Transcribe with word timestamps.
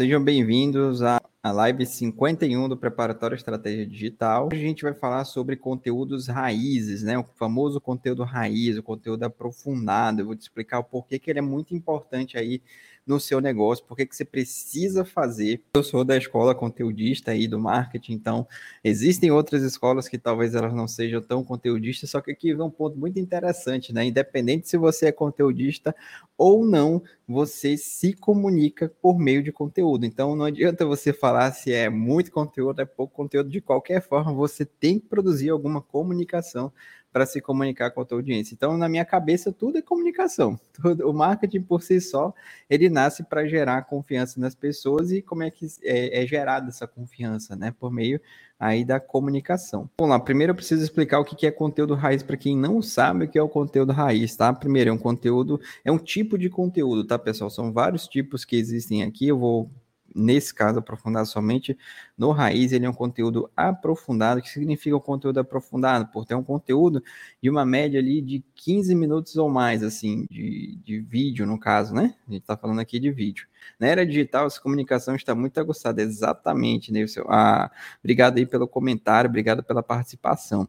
Sejam 0.00 0.24
bem-vindos 0.24 1.02
à 1.42 1.52
live 1.52 1.86
51 1.86 2.68
do 2.68 2.76
Preparatório 2.76 3.34
Estratégia 3.34 3.86
Digital. 3.86 4.48
Hoje 4.52 4.62
a 4.62 4.66
gente 4.66 4.82
vai 4.82 4.92
falar 4.92 5.24
sobre 5.24 5.56
conteúdos 5.56 6.26
raízes, 6.26 7.02
né? 7.02 7.16
O 7.18 7.24
famoso 7.34 7.80
conteúdo 7.80 8.24
raiz, 8.24 8.76
o 8.76 8.82
conteúdo 8.82 9.22
aprofundado. 9.22 10.20
Eu 10.20 10.26
vou 10.26 10.36
te 10.36 10.42
explicar 10.42 10.80
o 10.80 10.84
porquê 10.84 11.18
que 11.18 11.30
ele 11.30 11.38
é 11.38 11.42
muito 11.42 11.74
importante 11.74 12.36
aí 12.36 12.60
no 13.06 13.18
seu 13.18 13.40
negócio, 13.40 13.84
por 13.84 13.96
que 13.96 14.06
você 14.08 14.24
precisa 14.24 15.04
fazer. 15.04 15.62
Eu 15.74 15.82
sou 15.82 16.04
da 16.04 16.16
escola 16.16 16.54
conteudista 16.54 17.32
aí 17.32 17.48
do 17.48 17.58
marketing, 17.58 18.12
então 18.12 18.46
existem 18.84 19.30
outras 19.30 19.62
escolas 19.62 20.08
que 20.08 20.18
talvez 20.18 20.54
elas 20.54 20.72
não 20.72 20.86
sejam 20.86 21.20
tão 21.20 21.42
conteudistas, 21.42 22.10
só 22.10 22.20
que 22.20 22.30
aqui 22.30 22.54
vem 22.54 22.62
um 22.62 22.70
ponto 22.70 22.96
muito 22.96 23.18
interessante, 23.18 23.92
né? 23.92 24.04
Independente 24.04 24.68
se 24.68 24.76
você 24.76 25.06
é 25.06 25.12
conteudista 25.12 25.94
ou 26.36 26.64
não, 26.64 27.02
você 27.26 27.76
se 27.76 28.12
comunica 28.12 28.92
por 29.02 29.18
meio 29.18 29.42
de 29.42 29.50
conteúdo. 29.50 30.06
Então 30.06 30.36
não 30.36 30.44
adianta 30.44 30.86
você 30.86 31.12
falar 31.12 31.29
se 31.52 31.72
é 31.72 31.88
muito 31.88 32.30
conteúdo, 32.30 32.80
é 32.80 32.84
pouco 32.84 33.14
conteúdo, 33.14 33.50
de 33.50 33.60
qualquer 33.60 34.00
forma, 34.02 34.32
você 34.32 34.64
tem 34.64 34.98
que 34.98 35.06
produzir 35.06 35.50
alguma 35.50 35.80
comunicação 35.80 36.72
para 37.12 37.26
se 37.26 37.40
comunicar 37.40 37.90
com 37.90 38.00
a 38.00 38.04
tua 38.04 38.18
audiência. 38.18 38.54
Então, 38.54 38.76
na 38.76 38.88
minha 38.88 39.04
cabeça, 39.04 39.52
tudo 39.52 39.78
é 39.78 39.82
comunicação. 39.82 40.58
Tudo, 40.72 41.10
o 41.10 41.12
marketing 41.12 41.62
por 41.62 41.82
si 41.82 42.00
só, 42.00 42.32
ele 42.68 42.88
nasce 42.88 43.22
para 43.22 43.46
gerar 43.46 43.82
confiança 43.82 44.40
nas 44.40 44.54
pessoas 44.54 45.10
e 45.10 45.20
como 45.20 45.42
é 45.42 45.50
que 45.50 45.66
é, 45.82 46.22
é 46.22 46.26
gerada 46.26 46.68
essa 46.68 46.86
confiança, 46.86 47.56
né? 47.56 47.74
Por 47.78 47.92
meio 47.92 48.20
aí 48.58 48.84
da 48.84 49.00
comunicação. 49.00 49.90
Vamos 49.98 50.10
lá, 50.10 50.20
primeiro 50.20 50.52
eu 50.52 50.54
preciso 50.54 50.82
explicar 50.84 51.18
o 51.18 51.24
que 51.24 51.46
é 51.46 51.50
conteúdo 51.50 51.94
raiz 51.94 52.22
para 52.22 52.36
quem 52.36 52.56
não 52.56 52.82
sabe 52.82 53.24
o 53.24 53.28
que 53.28 53.38
é 53.38 53.42
o 53.42 53.48
conteúdo 53.48 53.92
raiz, 53.92 54.36
tá? 54.36 54.52
Primeiro, 54.52 54.90
é 54.90 54.92
um 54.92 54.98
conteúdo, 54.98 55.58
é 55.82 55.90
um 55.90 55.98
tipo 55.98 56.36
de 56.38 56.50
conteúdo, 56.50 57.04
tá, 57.04 57.18
pessoal? 57.18 57.48
São 57.50 57.72
vários 57.72 58.06
tipos 58.06 58.44
que 58.44 58.56
existem 58.56 59.02
aqui, 59.02 59.28
eu 59.28 59.38
vou 59.38 59.70
nesse 60.14 60.54
caso, 60.54 60.78
aprofundado 60.78 61.26
somente 61.26 61.76
no 62.16 62.30
raiz, 62.30 62.72
ele 62.72 62.86
é 62.86 62.90
um 62.90 62.94
conteúdo 62.94 63.50
aprofundado. 63.56 64.42
Que 64.42 64.48
significa 64.48 64.96
um 64.96 65.00
conteúdo 65.00 65.38
aprofundado? 65.38 66.06
Por 66.08 66.24
ter 66.24 66.34
um 66.34 66.42
conteúdo 66.42 67.02
de 67.42 67.50
uma 67.50 67.64
média 67.64 68.00
ali 68.00 68.20
de 68.20 68.44
15 68.54 68.94
minutos 68.94 69.36
ou 69.36 69.48
mais, 69.48 69.82
assim, 69.82 70.26
de, 70.30 70.78
de 70.84 71.00
vídeo, 71.00 71.46
no 71.46 71.58
caso, 71.58 71.94
né? 71.94 72.14
A 72.28 72.32
gente 72.32 72.42
está 72.42 72.56
falando 72.56 72.80
aqui 72.80 72.98
de 72.98 73.10
vídeo. 73.10 73.46
Na 73.78 73.86
era 73.86 74.06
digital, 74.06 74.46
essa 74.46 74.60
comunicação 74.60 75.14
está 75.14 75.34
muito 75.34 75.58
aguçada, 75.58 76.02
exatamente, 76.02 76.92
né? 76.92 77.04
Ah, 77.28 77.70
obrigado 78.02 78.38
aí 78.38 78.46
pelo 78.46 78.68
comentário, 78.68 79.28
obrigado 79.28 79.62
pela 79.62 79.82
participação. 79.82 80.68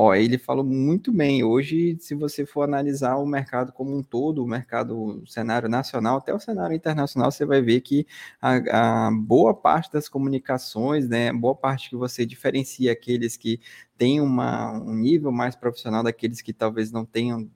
Ó, 0.00 0.14
ele 0.14 0.38
falou 0.38 0.64
muito 0.64 1.12
bem. 1.12 1.42
Hoje, 1.42 1.96
se 1.98 2.14
você 2.14 2.46
for 2.46 2.62
analisar 2.62 3.16
o 3.16 3.26
mercado 3.26 3.72
como 3.72 3.96
um 3.96 4.00
todo, 4.00 4.44
o 4.44 4.46
mercado, 4.46 4.96
o 4.96 5.26
cenário 5.26 5.68
nacional, 5.68 6.18
até 6.18 6.32
o 6.32 6.38
cenário 6.38 6.76
internacional, 6.76 7.32
você 7.32 7.44
vai 7.44 7.60
ver 7.60 7.80
que 7.80 8.06
a, 8.40 9.08
a 9.08 9.10
boa 9.10 9.52
parte 9.52 9.92
das 9.92 10.08
comunicações, 10.08 11.08
né, 11.08 11.32
boa 11.32 11.54
parte 11.54 11.90
que 11.90 11.96
você 11.96 12.24
diferencia 12.24 12.92
aqueles 12.92 13.36
que 13.36 13.60
têm 13.96 14.20
uma, 14.20 14.70
um 14.70 14.94
nível 14.94 15.32
mais 15.32 15.56
profissional 15.56 16.04
daqueles 16.04 16.40
que 16.40 16.52
talvez 16.52 16.92
não 16.92 17.04
tenham 17.04 17.50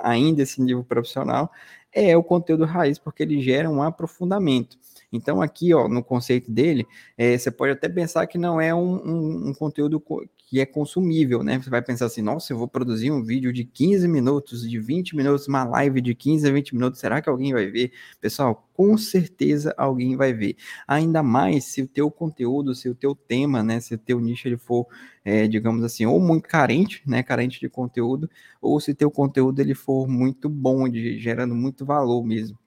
ainda 0.00 0.42
esse 0.42 0.60
nível 0.60 0.84
profissional, 0.84 1.50
é 1.90 2.14
o 2.14 2.22
conteúdo 2.22 2.66
raiz, 2.66 2.98
porque 2.98 3.22
ele 3.22 3.40
gera 3.40 3.70
um 3.70 3.82
aprofundamento. 3.82 4.78
Então, 5.12 5.40
aqui, 5.40 5.72
ó, 5.72 5.88
no 5.88 6.04
conceito 6.04 6.50
dele, 6.52 6.86
é, 7.16 7.36
você 7.36 7.50
pode 7.50 7.72
até 7.72 7.88
pensar 7.88 8.26
que 8.26 8.36
não 8.36 8.60
é 8.60 8.74
um, 8.74 8.96
um, 8.96 9.48
um 9.48 9.54
conteúdo 9.54 10.02
que 10.48 10.60
é 10.60 10.66
consumível, 10.66 11.42
né? 11.42 11.58
Você 11.60 11.68
vai 11.70 11.82
pensar 11.82 12.06
assim, 12.06 12.22
nossa, 12.22 12.52
eu 12.52 12.58
vou 12.58 12.68
produzir 12.68 13.10
um 13.10 13.22
vídeo 13.22 13.52
de 13.52 13.64
15 13.64 14.06
minutos, 14.08 14.68
de 14.68 14.78
20 14.78 15.14
minutos, 15.16 15.46
uma 15.48 15.64
live 15.64 16.00
de 16.00 16.14
15 16.14 16.48
a 16.48 16.52
20 16.52 16.74
minutos, 16.74 17.00
será 17.00 17.20
que 17.20 17.28
alguém 17.28 17.52
vai 17.52 17.66
ver? 17.66 17.92
Pessoal, 18.20 18.68
com 18.74 18.96
certeza 18.96 19.74
alguém 19.76 20.16
vai 20.16 20.32
ver. 20.32 20.56
Ainda 20.86 21.22
mais 21.22 21.64
se 21.64 21.82
o 21.82 21.88
teu 21.88 22.10
conteúdo, 22.10 22.74
se 22.74 22.88
o 22.88 22.94
teu 22.94 23.14
tema, 23.14 23.62
né, 23.62 23.80
se 23.80 23.94
o 23.94 23.98
teu 23.98 24.20
nicho 24.20 24.48
ele 24.48 24.56
for, 24.56 24.86
é, 25.24 25.46
digamos 25.46 25.84
assim, 25.84 26.06
ou 26.06 26.18
muito 26.20 26.48
carente, 26.48 27.02
né, 27.06 27.22
carente 27.22 27.60
de 27.60 27.68
conteúdo, 27.68 28.28
ou 28.60 28.80
se 28.80 28.94
teu 28.94 29.10
conteúdo 29.10 29.60
ele 29.60 29.74
for 29.74 30.08
muito 30.08 30.48
bom, 30.48 30.88
de, 30.88 31.18
gerando 31.18 31.54
muito 31.54 31.84
valor 31.84 32.24
mesmo 32.24 32.58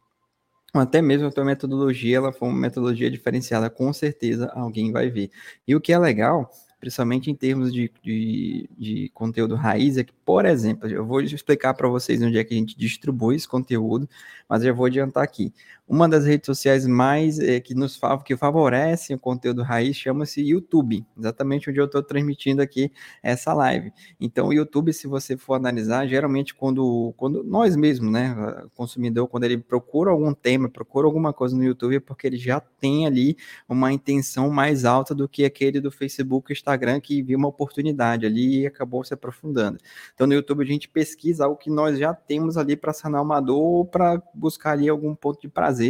até 0.73 1.01
mesmo 1.01 1.27
a 1.27 1.31
tua 1.31 1.43
metodologia, 1.43 2.17
ela 2.17 2.31
for 2.31 2.47
uma 2.47 2.57
metodologia 2.57 3.09
diferenciada, 3.11 3.69
com 3.69 3.91
certeza 3.91 4.51
alguém 4.53 4.91
vai 4.91 5.09
ver. 5.09 5.29
E 5.67 5.75
o 5.75 5.81
que 5.81 5.91
é 5.91 5.99
legal 5.99 6.49
principalmente 6.81 7.29
em 7.29 7.35
termos 7.35 7.71
de, 7.71 7.91
de, 8.01 8.67
de, 8.75 9.09
conteúdo 9.13 9.53
raiz, 9.53 9.97
é 9.97 10.03
que, 10.03 10.11
por 10.25 10.47
exemplo, 10.47 10.89
eu 10.89 11.05
vou 11.05 11.21
explicar 11.21 11.75
para 11.75 11.87
vocês 11.87 12.19
onde 12.23 12.39
é 12.39 12.43
que 12.43 12.55
a 12.55 12.57
gente 12.57 12.75
distribui 12.75 13.35
esse 13.35 13.47
conteúdo, 13.47 14.09
mas 14.49 14.63
já 14.63 14.73
vou 14.73 14.87
adiantar 14.87 15.23
aqui. 15.23 15.53
Uma 15.91 16.07
das 16.07 16.25
redes 16.25 16.45
sociais 16.45 16.87
mais 16.87 17.37
é, 17.37 17.59
que 17.59 17.75
nos 17.75 17.99
que 18.23 18.37
favorecem 18.37 19.13
o 19.13 19.19
conteúdo 19.19 19.61
raiz 19.61 19.93
chama-se 19.97 20.41
YouTube, 20.41 21.05
exatamente 21.19 21.69
onde 21.69 21.81
eu 21.81 21.85
estou 21.85 22.01
transmitindo 22.01 22.61
aqui 22.61 22.89
essa 23.21 23.53
live. 23.53 23.91
Então, 24.17 24.47
o 24.47 24.53
YouTube, 24.53 24.93
se 24.93 25.05
você 25.05 25.35
for 25.35 25.55
analisar, 25.55 26.07
geralmente 26.07 26.55
quando, 26.55 27.13
quando 27.17 27.43
nós 27.43 27.75
mesmos, 27.75 28.09
né, 28.09 28.33
o 28.63 28.69
consumidor, 28.69 29.27
quando 29.27 29.43
ele 29.43 29.57
procura 29.57 30.11
algum 30.11 30.33
tema, 30.33 30.69
procura 30.69 31.07
alguma 31.07 31.33
coisa 31.33 31.57
no 31.57 31.63
YouTube, 31.65 31.97
é 31.97 31.99
porque 31.99 32.25
ele 32.25 32.37
já 32.37 32.61
tem 32.61 33.05
ali 33.05 33.35
uma 33.67 33.91
intenção 33.91 34.49
mais 34.49 34.85
alta 34.85 35.13
do 35.13 35.27
que 35.27 35.43
aquele 35.43 35.81
do 35.81 35.91
Facebook 35.91 36.53
Instagram 36.53 37.01
que 37.01 37.21
viu 37.21 37.37
uma 37.37 37.49
oportunidade 37.49 38.25
ali 38.25 38.61
e 38.61 38.65
acabou 38.65 39.03
se 39.03 39.13
aprofundando. 39.13 39.77
Então, 40.15 40.25
no 40.25 40.33
YouTube, 40.33 40.63
a 40.63 40.67
gente 40.67 40.87
pesquisa 40.87 41.43
algo 41.43 41.57
que 41.57 41.69
nós 41.69 41.99
já 41.99 42.13
temos 42.13 42.55
ali 42.55 42.77
para 42.77 42.93
sanar 42.93 43.21
uma 43.21 43.41
dor 43.41 43.59
ou 43.61 43.85
para 43.85 44.23
buscar 44.33 44.71
ali 44.71 44.87
algum 44.87 45.13
ponto 45.13 45.41
de 45.41 45.49
prazer 45.49 45.80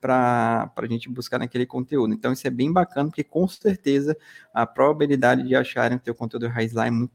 para 0.00 0.72
a 0.76 0.86
gente 0.86 1.08
buscar 1.08 1.38
naquele 1.38 1.66
conteúdo. 1.66 2.14
Então, 2.14 2.32
isso 2.32 2.46
é 2.46 2.50
bem 2.50 2.72
bacana, 2.72 3.08
porque 3.08 3.24
com 3.24 3.46
certeza 3.48 4.16
a 4.52 4.66
probabilidade 4.66 5.42
de 5.42 5.54
acharem 5.54 5.96
o 5.96 6.00
teu 6.00 6.14
conteúdo 6.14 6.48
raiz 6.48 6.72
lá 6.72 6.86
é 6.86 6.90
muito 6.90 7.10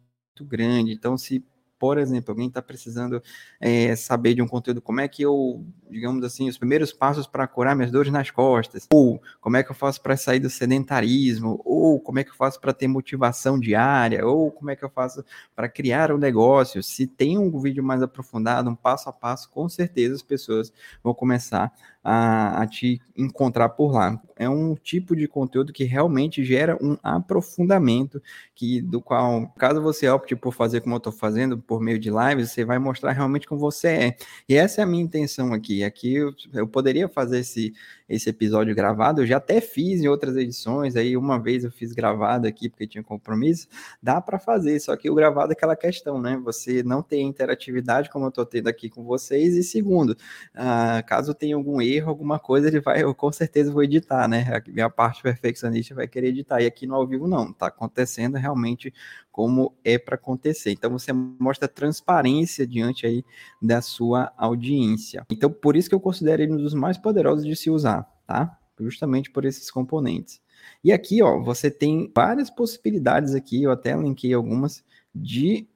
grande. 0.45 0.91
Então, 0.91 1.17
se 1.17 1.43
por 1.81 1.97
exemplo, 1.97 2.29
alguém 2.29 2.47
está 2.47 2.61
precisando 2.61 3.23
é, 3.59 3.95
saber 3.95 4.35
de 4.35 4.41
um 4.43 4.47
conteúdo, 4.47 4.79
como 4.79 5.01
é 5.01 5.07
que 5.07 5.23
eu, 5.23 5.65
digamos 5.89 6.23
assim, 6.23 6.47
os 6.47 6.55
primeiros 6.55 6.93
passos 6.93 7.25
para 7.25 7.47
curar 7.47 7.75
minhas 7.75 7.89
dores 7.89 8.11
nas 8.11 8.29
costas, 8.29 8.87
ou 8.93 9.19
como 9.39 9.57
é 9.57 9.63
que 9.63 9.71
eu 9.71 9.75
faço 9.75 9.99
para 9.99 10.15
sair 10.15 10.39
do 10.39 10.47
sedentarismo, 10.47 11.59
ou 11.65 11.99
como 11.99 12.19
é 12.19 12.23
que 12.23 12.29
eu 12.29 12.35
faço 12.35 12.61
para 12.61 12.71
ter 12.71 12.87
motivação 12.87 13.59
diária, 13.59 14.23
ou 14.27 14.51
como 14.51 14.69
é 14.69 14.75
que 14.75 14.85
eu 14.85 14.91
faço 14.91 15.25
para 15.55 15.67
criar 15.67 16.11
um 16.11 16.19
negócio. 16.19 16.83
Se 16.83 17.07
tem 17.07 17.39
um 17.39 17.59
vídeo 17.59 17.83
mais 17.83 18.03
aprofundado, 18.03 18.69
um 18.69 18.75
passo 18.75 19.09
a 19.09 19.11
passo, 19.11 19.49
com 19.49 19.67
certeza 19.67 20.13
as 20.13 20.21
pessoas 20.21 20.71
vão 21.03 21.15
começar 21.15 21.73
a, 22.03 22.61
a, 22.61 22.67
te 22.67 22.99
encontrar 23.15 23.69
por 23.69 23.91
lá. 23.91 24.19
É 24.35 24.49
um 24.49 24.75
tipo 24.75 25.15
de 25.15 25.27
conteúdo 25.27 25.71
que 25.71 25.83
realmente 25.83 26.43
gera 26.43 26.77
um 26.81 26.97
aprofundamento, 27.03 28.21
que 28.55 28.81
do 28.81 28.99
qual, 28.99 29.47
caso 29.57 29.81
você 29.81 30.09
opte 30.09 30.35
por 30.35 30.51
fazer 30.53 30.81
como 30.81 30.95
eu 30.95 30.97
estou 30.97 31.13
fazendo, 31.13 31.59
por 31.59 31.79
meio 31.79 31.99
de 31.99 32.09
lives, 32.09 32.51
você 32.51 32.65
vai 32.65 32.79
mostrar 32.79 33.11
realmente 33.11 33.47
como 33.47 33.61
você 33.61 33.87
é. 33.87 34.15
E 34.49 34.55
essa 34.55 34.81
é 34.81 34.83
a 34.83 34.87
minha 34.87 35.03
intenção 35.03 35.53
aqui. 35.53 35.83
Aqui 35.83 36.15
eu, 36.15 36.33
eu 36.53 36.67
poderia 36.67 37.07
fazer 37.07 37.39
esse, 37.39 37.73
esse 38.09 38.29
episódio 38.29 38.73
gravado, 38.73 39.21
eu 39.21 39.27
já 39.27 39.37
até 39.37 39.61
fiz 39.61 40.01
em 40.01 40.07
outras 40.07 40.35
edições, 40.35 40.95
aí 40.95 41.15
uma 41.15 41.39
vez 41.39 41.63
eu 41.63 41.71
fiz 41.71 41.93
gravado 41.93 42.47
aqui 42.47 42.67
porque 42.69 42.87
tinha 42.87 43.03
compromisso, 43.03 43.67
dá 44.01 44.19
para 44.19 44.39
fazer, 44.39 44.79
só 44.79 44.95
que 44.95 45.09
o 45.09 45.15
gravado 45.15 45.51
é 45.51 45.53
aquela 45.53 45.75
questão, 45.75 46.19
né? 46.19 46.39
Você 46.43 46.81
não 46.83 47.03
tem 47.03 47.27
interatividade 47.27 48.09
como 48.09 48.25
eu 48.25 48.29
estou 48.29 48.45
tendo 48.45 48.67
aqui 48.67 48.89
com 48.89 49.03
vocês, 49.03 49.55
e 49.55 49.63
segundo, 49.63 50.17
ah, 50.55 51.03
caso 51.05 51.33
tenha 51.33 51.55
algum 51.55 51.81
erro, 51.81 51.90
erro, 51.93 52.09
alguma 52.09 52.39
coisa, 52.39 52.67
ele 52.67 52.79
vai, 52.79 53.03
eu 53.03 53.13
com 53.13 53.31
certeza 53.31 53.71
vou 53.71 53.83
editar, 53.83 54.27
né? 54.27 54.45
A 54.55 54.71
minha 54.71 54.89
parte 54.89 55.21
perfeccionista 55.21 55.95
vai 55.95 56.07
querer 56.07 56.27
editar. 56.29 56.61
E 56.61 56.65
aqui 56.65 56.87
no 56.87 56.95
ao 56.95 57.07
vivo 57.07 57.27
não, 57.27 57.51
tá 57.51 57.67
acontecendo 57.67 58.37
realmente 58.37 58.93
como 59.31 59.75
é 59.83 59.97
para 59.97 60.15
acontecer. 60.15 60.71
Então 60.71 60.91
você 60.91 61.13
mostra 61.13 61.67
transparência 61.67 62.65
diante 62.67 63.05
aí 63.05 63.23
da 63.61 63.81
sua 63.81 64.31
audiência. 64.37 65.25
Então 65.29 65.51
por 65.51 65.75
isso 65.75 65.89
que 65.89 65.95
eu 65.95 65.99
considero 65.99 66.41
ele 66.41 66.53
um 66.53 66.57
dos 66.57 66.73
mais 66.73 66.97
poderosos 66.97 67.45
de 67.45 67.55
se 67.55 67.69
usar, 67.69 68.03
tá? 68.25 68.57
Justamente 68.79 69.29
por 69.29 69.45
esses 69.45 69.69
componentes. 69.69 70.41
E 70.83 70.91
aqui, 70.91 71.21
ó, 71.21 71.39
você 71.39 71.69
tem 71.69 72.11
várias 72.15 72.49
possibilidades 72.49 73.35
aqui, 73.35 73.63
eu 73.63 73.71
até 73.71 73.95
linkei 73.95 74.33
algumas 74.33 74.83
de 75.13 75.67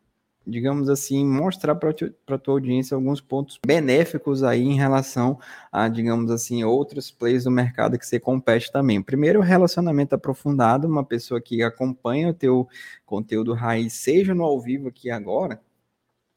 digamos 0.45 0.89
assim, 0.89 1.25
mostrar 1.25 1.75
para 1.75 1.89
a 1.89 2.37
tua 2.37 2.53
audiência 2.53 2.95
alguns 2.95 3.21
pontos 3.21 3.59
benéficos 3.65 4.43
aí 4.43 4.63
em 4.63 4.75
relação 4.75 5.39
a, 5.71 5.87
digamos 5.87 6.31
assim, 6.31 6.63
outros 6.63 7.11
players 7.11 7.43
do 7.45 7.51
mercado 7.51 7.97
que 7.97 8.05
você 8.05 8.19
compete 8.19 8.71
também. 8.71 9.01
Primeiro, 9.01 9.41
relacionamento 9.41 10.15
aprofundado, 10.15 10.87
uma 10.87 11.03
pessoa 11.03 11.41
que 11.41 11.63
acompanha 11.63 12.29
o 12.29 12.33
teu 12.33 12.67
conteúdo 13.05 13.53
raiz, 13.53 13.93
seja 13.93 14.33
no 14.35 14.43
ao 14.43 14.59
vivo 14.61 14.89
aqui 14.89 15.09
agora, 15.09 15.61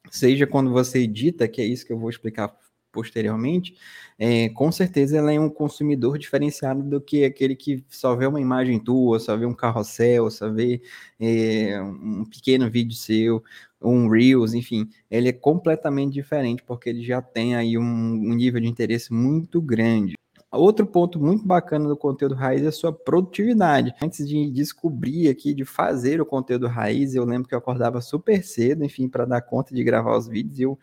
seja 0.09 0.47
quando 0.47 0.71
você 0.71 0.99
edita, 0.99 1.47
que 1.47 1.61
é 1.61 1.65
isso 1.65 1.85
que 1.85 1.93
eu 1.93 1.99
vou 1.99 2.09
explicar 2.09 2.55
posteriormente, 2.91 3.75
é, 4.17 4.49
com 4.49 4.71
certeza 4.71 5.17
ela 5.17 5.31
é 5.31 5.39
um 5.39 5.49
consumidor 5.49 6.17
diferenciado 6.17 6.83
do 6.83 6.99
que 6.99 7.23
aquele 7.23 7.55
que 7.55 7.83
só 7.87 8.15
vê 8.15 8.25
uma 8.25 8.41
imagem 8.41 8.79
tua, 8.79 9.19
só 9.19 9.37
vê 9.37 9.45
um 9.45 9.53
carrossel, 9.53 10.29
só 10.29 10.49
vê 10.49 10.81
é, 11.19 11.81
um 11.81 12.25
pequeno 12.25 12.69
vídeo 12.69 12.95
seu, 12.95 13.43
um 13.81 14.09
Reels, 14.09 14.53
enfim, 14.53 14.89
ele 15.09 15.29
é 15.29 15.33
completamente 15.33 16.13
diferente 16.13 16.63
porque 16.63 16.89
ele 16.89 17.03
já 17.03 17.21
tem 17.21 17.55
aí 17.55 17.77
um, 17.77 17.83
um 17.83 18.33
nível 18.33 18.61
de 18.61 18.67
interesse 18.67 19.13
muito 19.13 19.61
grande. 19.61 20.13
Outro 20.51 20.85
ponto 20.87 21.19
muito 21.19 21.45
bacana 21.45 21.87
do 21.87 21.95
conteúdo 21.95 22.33
raiz 22.33 22.63
é 22.63 22.67
a 22.67 22.71
sua 22.71 22.91
produtividade. 22.91 23.93
Antes 24.01 24.27
de 24.27 24.49
descobrir 24.49 25.29
aqui, 25.29 25.53
de 25.53 25.63
fazer 25.63 26.19
o 26.19 26.25
conteúdo 26.25 26.65
raiz, 26.65 27.13
eu 27.13 27.23
lembro 27.23 27.47
que 27.47 27.53
eu 27.53 27.59
acordava 27.59 28.01
super 28.01 28.43
cedo, 28.43 28.83
enfim, 28.83 29.07
para 29.07 29.25
dar 29.25 29.41
conta 29.41 29.75
de 29.75 29.83
gravar 29.83 30.17
os 30.17 30.27
vídeos. 30.27 30.59
Eu 30.59 30.79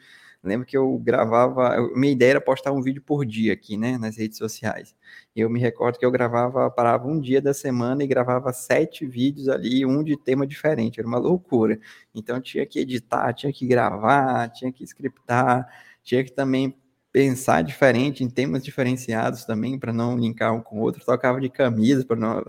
lembro 0.47 0.67
que 0.67 0.77
eu 0.77 0.99
gravava, 0.99 1.77
minha 1.95 2.13
ideia 2.13 2.31
era 2.33 2.41
postar 2.41 2.73
um 2.73 2.83
vídeo 2.83 3.03
por 3.03 3.25
dia 3.27 3.53
aqui, 3.53 3.77
né, 3.77 3.99
nas 3.99 4.17
redes 4.17 4.39
sociais. 4.39 4.95
Eu 5.35 5.51
me 5.51 5.61
recordo 5.61 5.99
que 5.99 6.07
eu 6.07 6.11
gravava, 6.11 6.71
parava 6.71 7.07
um 7.09 7.21
dia 7.21 7.41
da 7.41 7.53
semana 7.53 8.03
e 8.05 8.07
gravava 8.07 8.53
sete 8.53 9.07
vídeos 9.07 9.49
ali, 9.49 9.85
um 9.85 10.03
de 10.03 10.17
tema 10.17 10.47
diferente, 10.47 10.99
era 11.01 11.09
uma 11.09 11.19
loucura. 11.19 11.79
Então 12.15 12.41
tinha 12.41 12.65
que 12.67 12.79
editar, 12.81 13.33
tinha 13.35 13.53
que 13.53 13.67
gravar, 13.67 14.49
tinha 14.51 14.73
que 14.73 14.85
scriptar, 14.85 15.69
tinha 16.03 16.25
que 16.25 16.33
também 16.33 16.75
pensar 17.17 17.63
diferente, 17.63 18.23
em 18.23 18.29
temas 18.29 18.63
diferenciados 18.63 19.47
também, 19.47 19.79
para 19.79 19.91
não 19.91 20.19
linkar 20.19 20.55
um 20.55 20.61
com 20.61 20.79
o 20.79 20.83
outro. 20.83 21.03
Tocava 21.03 21.41
de 21.41 21.49
camisa 21.49 22.05
para 22.05 22.15
não, 22.21 22.45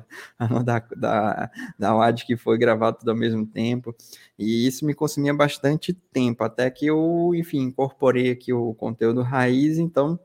não 0.49 0.61
dar, 0.61 0.85
dar, 0.93 1.49
dar 1.79 1.95
o 1.95 2.01
ad 2.01 2.25
que 2.25 2.35
foi 2.35 2.57
gravado 2.57 2.97
tudo 2.99 3.11
ao 3.11 3.15
mesmo 3.15 3.45
tempo. 3.45 3.95
E 4.37 4.67
isso 4.67 4.85
me 4.85 4.93
consumia 4.93 5.33
bastante 5.33 5.93
tempo, 5.93 6.43
até 6.43 6.69
que 6.69 6.85
eu, 6.85 7.31
enfim, 7.33 7.59
incorporei 7.59 8.29
aqui 8.29 8.51
o 8.51 8.73
conteúdo 8.73 9.21
raiz, 9.21 9.77
então 9.77 10.19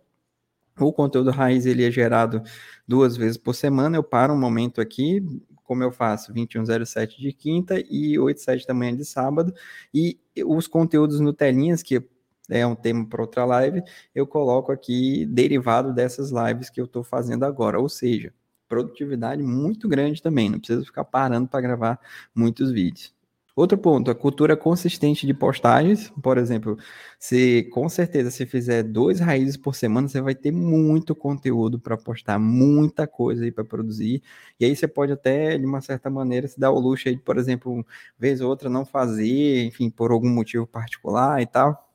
o 0.77 0.93
conteúdo 0.93 1.31
raiz 1.31 1.65
ele 1.65 1.87
é 1.87 1.91
gerado 1.93 2.43
duas 2.85 3.17
vezes 3.17 3.37
por 3.37 3.55
semana. 3.55 3.97
Eu 3.97 4.03
paro 4.03 4.35
um 4.35 4.41
momento 4.41 4.81
aqui, 4.81 5.25
como 5.63 5.85
eu 5.85 5.93
faço, 5.93 6.33
2107 6.33 7.21
de 7.21 7.33
quinta 7.33 7.77
e 7.89 8.19
87 8.19 8.67
da 8.67 8.75
manhã 8.75 8.97
de 8.97 9.05
sábado, 9.05 9.55
e 9.95 10.19
os 10.45 10.67
conteúdos 10.67 11.21
no 11.21 11.33
telinhas 11.33 11.81
que 11.81 12.03
é 12.51 12.67
um 12.67 12.75
tema 12.75 13.07
para 13.09 13.23
outra 13.23 13.45
live, 13.45 13.83
eu 14.15 14.27
coloco 14.27 14.73
aqui 14.73 15.27
derivado 15.27 15.93
dessas 15.93 16.31
lives 16.31 16.71
que 16.71 16.81
eu 16.81 16.85
estou 16.87 17.05
fazendo 17.05 17.45
agora, 17.45 17.79
ou 17.81 17.89
seja, 17.89 18.33
produtividade 18.69 19.43
muito 19.43 19.89
grande 19.89 20.23
também, 20.23 20.51
não 20.51 20.59
precisa 20.59 20.85
ficar 20.85 21.05
parando 21.05 21.49
para 21.49 21.61
gravar 21.61 22.01
muitos 22.35 22.71
vídeos. 22.73 23.15
Outro 23.55 23.77
ponto, 23.77 24.11
a 24.11 24.15
cultura 24.15 24.57
consistente 24.57 25.27
de 25.27 25.35
postagens. 25.35 26.11
Por 26.23 26.39
exemplo, 26.39 26.79
se 27.19 27.65
com 27.65 27.87
certeza 27.87 28.31
se 28.31 28.47
fizer 28.47 28.83
dois 28.83 29.21
raízes 29.21 29.59
por 29.59 29.75
semana, 29.75 30.09
você 30.09 30.23
vai 30.23 30.35
ter 30.35 30.51
muito 30.51 31.15
conteúdo 31.15 31.79
para 31.79 31.99
postar, 31.99 32.39
muita 32.39 33.07
coisa 33.07 33.45
aí 33.45 33.53
para 33.53 33.63
produzir. 33.63 34.23
E 34.59 34.65
aí 34.65 34.75
você 34.75 34.89
pode 34.89 35.13
até, 35.13 35.59
de 35.59 35.67
uma 35.67 35.83
certa 35.83 36.09
maneira, 36.09 36.49
se 36.49 36.59
dar 36.59 36.71
o 36.71 36.79
luxo 36.81 37.09
aí, 37.11 37.19
por 37.19 37.37
exemplo, 37.37 37.87
vez 38.19 38.41
ou 38.41 38.49
outra 38.49 38.71
não 38.71 38.87
fazer, 38.87 39.65
enfim, 39.67 39.91
por 39.91 40.13
algum 40.13 40.31
motivo 40.31 40.67
particular 40.67 41.43
e 41.43 41.47
tal 41.47 41.92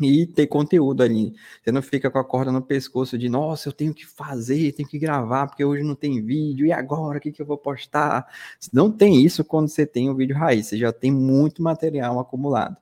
e 0.00 0.26
ter 0.26 0.46
conteúdo 0.46 1.02
ali. 1.02 1.34
Você 1.62 1.72
não 1.72 1.82
fica 1.82 2.10
com 2.10 2.18
a 2.18 2.24
corda 2.24 2.52
no 2.52 2.62
pescoço 2.62 3.18
de, 3.18 3.28
nossa, 3.28 3.68
eu 3.68 3.72
tenho 3.72 3.92
que 3.92 4.06
fazer, 4.06 4.72
tenho 4.72 4.88
que 4.88 4.98
gravar, 4.98 5.46
porque 5.46 5.64
hoje 5.64 5.82
não 5.82 5.94
tem 5.94 6.22
vídeo, 6.24 6.66
e 6.66 6.72
agora, 6.72 7.18
o 7.18 7.20
que, 7.20 7.32
que 7.32 7.42
eu 7.42 7.46
vou 7.46 7.58
postar? 7.58 8.26
Não 8.72 8.90
tem 8.90 9.22
isso 9.24 9.44
quando 9.44 9.68
você 9.68 9.86
tem 9.86 10.08
o 10.08 10.12
um 10.12 10.16
vídeo 10.16 10.36
raiz, 10.36 10.66
você 10.66 10.78
já 10.78 10.92
tem 10.92 11.10
muito 11.10 11.62
material 11.62 12.18
acumulado. 12.18 12.76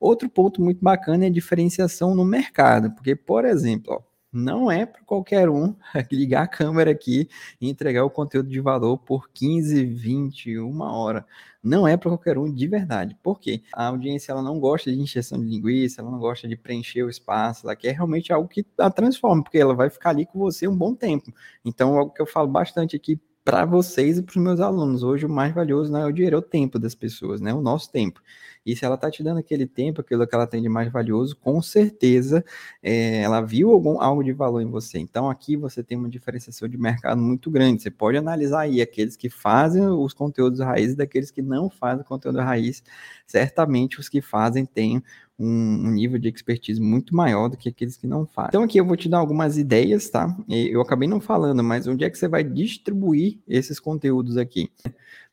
Outro 0.00 0.28
ponto 0.28 0.62
muito 0.62 0.82
bacana 0.82 1.24
é 1.24 1.26
a 1.28 1.30
diferenciação 1.30 2.14
no 2.14 2.24
mercado, 2.24 2.92
porque, 2.92 3.16
por 3.16 3.44
exemplo, 3.44 3.94
ó, 3.94 4.07
não 4.32 4.70
é 4.70 4.84
para 4.86 5.02
qualquer 5.04 5.48
um 5.48 5.74
ligar 6.12 6.42
a 6.42 6.48
câmera 6.48 6.90
aqui 6.90 7.28
e 7.60 7.68
entregar 7.68 8.04
o 8.04 8.10
conteúdo 8.10 8.48
de 8.48 8.60
valor 8.60 8.98
por 8.98 9.30
15, 9.30 9.84
20, 9.84 10.58
uma 10.58 10.92
hora. 10.92 11.26
Não 11.62 11.86
é 11.88 11.96
para 11.96 12.10
qualquer 12.10 12.38
um 12.38 12.52
de 12.52 12.66
verdade. 12.68 13.16
Por 13.22 13.40
quê? 13.40 13.62
A 13.72 13.86
audiência 13.86 14.32
ela 14.32 14.42
não 14.42 14.60
gosta 14.60 14.90
de 14.90 14.98
injeção 15.00 15.40
de 15.40 15.46
linguiça, 15.46 16.00
ela 16.00 16.10
não 16.10 16.18
gosta 16.18 16.46
de 16.46 16.56
preencher 16.56 17.02
o 17.02 17.10
espaço, 17.10 17.66
ela 17.66 17.74
quer 17.74 17.92
realmente 17.92 18.32
algo 18.32 18.48
que 18.48 18.64
a 18.78 18.90
transforme, 18.90 19.42
porque 19.42 19.58
ela 19.58 19.74
vai 19.74 19.90
ficar 19.90 20.10
ali 20.10 20.24
com 20.24 20.38
você 20.38 20.68
um 20.68 20.76
bom 20.76 20.94
tempo. 20.94 21.32
Então, 21.64 21.98
algo 21.98 22.12
que 22.12 22.22
eu 22.22 22.26
falo 22.26 22.48
bastante 22.48 22.94
aqui 22.94 23.20
para 23.48 23.64
vocês 23.64 24.18
e 24.18 24.22
para 24.22 24.32
os 24.32 24.36
meus 24.36 24.60
alunos. 24.60 25.02
Hoje 25.02 25.24
o 25.24 25.28
mais 25.28 25.54
valioso 25.54 25.90
não 25.90 26.00
é 26.00 26.04
o 26.04 26.12
dinheiro, 26.12 26.36
é 26.36 26.38
o 26.38 26.42
tempo 26.42 26.78
das 26.78 26.94
pessoas, 26.94 27.40
né? 27.40 27.54
O 27.54 27.62
nosso 27.62 27.90
tempo. 27.90 28.20
E 28.64 28.76
se 28.76 28.84
ela 28.84 28.94
está 28.94 29.10
te 29.10 29.22
dando 29.22 29.38
aquele 29.38 29.66
tempo, 29.66 30.02
aquilo 30.02 30.26
que 30.26 30.34
ela 30.34 30.46
tem 30.46 30.60
de 30.60 30.68
mais 30.68 30.92
valioso, 30.92 31.34
com 31.34 31.62
certeza 31.62 32.44
é, 32.82 33.22
ela 33.22 33.40
viu 33.40 33.70
algum, 33.70 34.02
algo 34.02 34.22
de 34.22 34.34
valor 34.34 34.60
em 34.60 34.66
você. 34.66 34.98
Então 34.98 35.30
aqui 35.30 35.56
você 35.56 35.82
tem 35.82 35.96
uma 35.96 36.10
diferenciação 36.10 36.68
de 36.68 36.76
mercado 36.76 37.22
muito 37.22 37.50
grande. 37.50 37.80
Você 37.80 37.90
pode 37.90 38.18
analisar 38.18 38.60
aí 38.60 38.82
aqueles 38.82 39.16
que 39.16 39.30
fazem 39.30 39.82
os 39.82 40.12
conteúdos 40.12 40.60
raiz 40.60 40.94
daqueles 40.94 41.30
que 41.30 41.40
não 41.40 41.70
fazem 41.70 42.04
conteúdo 42.04 42.40
raiz. 42.40 42.82
Certamente 43.26 43.98
os 43.98 44.10
que 44.10 44.20
fazem 44.20 44.66
têm 44.66 45.02
um, 45.38 45.90
nível 45.92 46.18
de 46.18 46.28
expertise 46.28 46.80
muito 46.80 47.14
maior 47.14 47.48
do 47.48 47.56
que 47.56 47.68
aqueles 47.68 47.96
que 47.96 48.06
não 48.06 48.26
fazem. 48.26 48.48
Então 48.48 48.62
aqui 48.62 48.78
eu 48.78 48.84
vou 48.84 48.96
te 48.96 49.08
dar 49.08 49.18
algumas 49.18 49.56
ideias, 49.56 50.10
tá? 50.10 50.36
Eu 50.48 50.80
acabei 50.80 51.08
não 51.08 51.20
falando, 51.20 51.62
mas 51.62 51.86
onde 51.86 52.04
é 52.04 52.10
que 52.10 52.18
você 52.18 52.26
vai 52.26 52.42
distribuir 52.42 53.38
esses 53.46 53.78
conteúdos 53.78 54.36
aqui? 54.36 54.70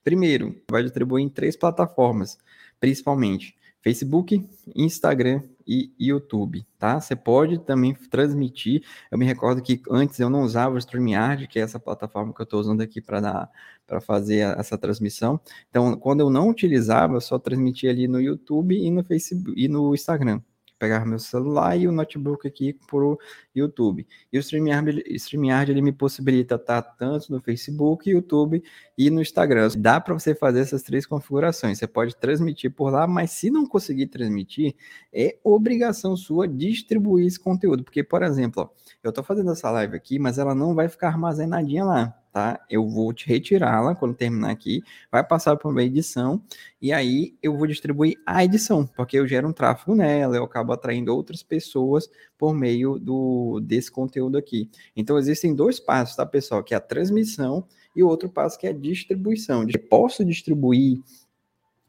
Primeiro, 0.03 0.55
vai 0.69 0.83
distribuir 0.83 1.25
em 1.25 1.29
três 1.29 1.55
plataformas, 1.55 2.37
principalmente 2.79 3.55
Facebook, 3.81 4.43
Instagram 4.75 5.41
e 5.67 5.91
YouTube, 5.99 6.65
tá? 6.77 6.99
Você 6.99 7.15
pode 7.15 7.59
também 7.59 7.93
transmitir. 7.93 8.83
Eu 9.11 9.17
me 9.17 9.25
recordo 9.25 9.61
que 9.61 9.81
antes 9.89 10.19
eu 10.19 10.29
não 10.29 10.41
usava 10.43 10.75
o 10.75 10.77
StreamYard, 10.77 11.47
que 11.47 11.59
é 11.59 11.61
essa 11.63 11.79
plataforma 11.79 12.33
que 12.33 12.41
eu 12.41 12.45
estou 12.45 12.59
usando 12.59 12.81
aqui 12.81 13.01
para 13.01 13.49
para 13.87 14.01
fazer 14.01 14.39
essa 14.57 14.77
transmissão. 14.77 15.39
Então, 15.69 15.95
quando 15.97 16.21
eu 16.21 16.29
não 16.29 16.49
utilizava, 16.49 17.15
eu 17.15 17.21
só 17.21 17.37
transmitia 17.37 17.91
ali 17.91 18.07
no 18.07 18.19
YouTube 18.19 18.75
e 18.75 18.89
no 18.89 19.03
Facebook 19.03 19.53
e 19.63 19.67
no 19.67 19.93
Instagram 19.93 20.41
pegar 20.77 21.05
meu 21.05 21.19
celular 21.19 21.77
e 21.77 21.87
o 21.87 21.91
notebook 21.91 22.47
aqui 22.47 22.73
pro 22.73 23.19
YouTube. 23.53 24.05
E 24.31 24.37
o 24.37 24.41
StreamYard, 24.41 25.03
StreamYard 25.15 25.71
ele 25.71 25.81
me 25.81 25.91
possibilita 25.91 26.55
estar 26.55 26.81
tanto 26.81 27.31
no 27.31 27.41
Facebook, 27.41 28.09
YouTube 28.09 28.63
e 28.97 29.09
no 29.09 29.21
Instagram. 29.21 29.69
Dá 29.77 29.99
para 29.99 30.13
você 30.13 30.35
fazer 30.35 30.59
essas 30.59 30.83
três 30.83 31.05
configurações. 31.05 31.77
Você 31.77 31.87
pode 31.87 32.15
transmitir 32.15 32.71
por 32.71 32.91
lá, 32.91 33.07
mas 33.07 33.31
se 33.31 33.49
não 33.49 33.65
conseguir 33.65 34.07
transmitir, 34.07 34.75
é 35.13 35.37
obrigação 35.43 36.15
sua 36.17 36.47
distribuir 36.47 37.27
esse 37.27 37.39
conteúdo. 37.39 37.83
Porque, 37.83 38.03
por 38.03 38.23
exemplo, 38.23 38.63
ó, 38.63 38.69
eu 39.03 39.09
estou 39.09 39.23
fazendo 39.23 39.51
essa 39.51 39.71
live 39.71 39.95
aqui, 39.95 40.19
mas 40.19 40.37
ela 40.37 40.53
não 40.53 40.75
vai 40.75 40.89
ficar 40.89 41.07
armazenadinha 41.07 41.85
lá 41.85 42.24
tá? 42.35 42.59
Eu 42.69 42.85
vou 42.85 43.13
te 43.13 43.25
retirá-la 43.25 43.95
quando 43.95 44.13
terminar 44.13 44.51
aqui, 44.51 44.83
vai 45.09 45.23
passar 45.23 45.55
para 45.55 45.69
uma 45.69 45.81
edição 45.81 46.43
e 46.81 46.91
aí 46.91 47.33
eu 47.41 47.55
vou 47.55 47.65
distribuir 47.65 48.19
a 48.25 48.43
edição, 48.43 48.85
porque 48.85 49.17
eu 49.17 49.25
gero 49.25 49.47
um 49.47 49.53
tráfego 49.53 49.95
nela, 49.95 50.35
eu 50.35 50.43
acabo 50.43 50.73
atraindo 50.73 51.15
outras 51.15 51.41
pessoas 51.41 52.09
por 52.37 52.53
meio 52.53 52.99
do 52.99 53.61
desse 53.61 53.89
conteúdo 53.89 54.37
aqui. 54.37 54.69
Então 54.97 55.17
existem 55.17 55.55
dois 55.55 55.79
passos, 55.79 56.17
tá, 56.17 56.25
pessoal? 56.25 56.61
Que 56.61 56.73
é 56.73 56.77
a 56.77 56.81
transmissão 56.81 57.65
e 57.95 58.03
o 58.03 58.07
outro 58.09 58.27
passo 58.27 58.59
que 58.59 58.67
é 58.67 58.71
a 58.71 58.73
distribuição. 58.73 59.65
Eu 59.69 59.79
posso 59.89 60.25
distribuir 60.25 60.99